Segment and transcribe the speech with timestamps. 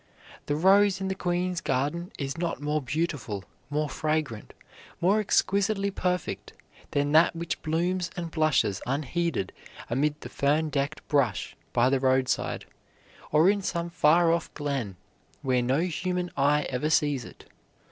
[0.47, 4.51] The rose in the queen's garden is not more beautiful, more fragrant,
[4.99, 6.53] more exquisitely perfect,
[6.89, 9.53] than that which blooms and blushes unheeded
[9.91, 12.65] amid the fern decked brush by the roadside,
[13.31, 14.95] or in some far off glen
[15.43, 17.45] where no human eye ever sees it.